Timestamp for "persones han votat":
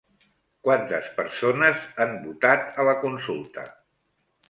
1.19-2.83